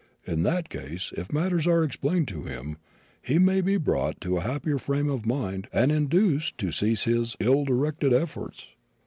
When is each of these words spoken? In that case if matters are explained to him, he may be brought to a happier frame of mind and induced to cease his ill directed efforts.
In 0.25 0.41
that 0.41 0.69
case 0.69 1.13
if 1.15 1.31
matters 1.31 1.67
are 1.67 1.83
explained 1.83 2.27
to 2.29 2.45
him, 2.45 2.77
he 3.21 3.37
may 3.37 3.61
be 3.61 3.77
brought 3.77 4.19
to 4.21 4.37
a 4.37 4.41
happier 4.41 4.79
frame 4.79 5.11
of 5.11 5.27
mind 5.27 5.67
and 5.71 5.91
induced 5.91 6.57
to 6.57 6.71
cease 6.71 7.03
his 7.03 7.37
ill 7.39 7.65
directed 7.65 8.11
efforts. 8.11 8.69